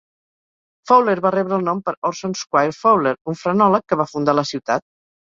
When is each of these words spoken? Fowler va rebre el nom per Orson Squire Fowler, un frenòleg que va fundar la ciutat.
Fowler 0.91 1.13
va 1.25 1.31
rebre 1.35 1.57
el 1.59 1.65
nom 1.67 1.81
per 1.89 1.91
Orson 2.09 2.33
Squire 2.39 2.73
Fowler, 2.77 3.11
un 3.33 3.37
frenòleg 3.43 3.85
que 3.93 3.99
va 4.01 4.07
fundar 4.13 4.35
la 4.39 4.45
ciutat. 4.53 4.85